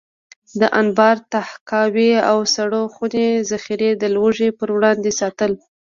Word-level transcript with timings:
د 0.59 0.61
انبار، 0.79 1.15
تحکاوي 1.33 2.11
او 2.29 2.37
سړو 2.55 2.81
خونې 2.93 3.27
ذخیرې 3.49 3.91
د 4.01 4.03
لوږې 4.15 4.49
پر 4.59 4.69
وړاندې 4.75 5.11
ساتل. 5.19 5.51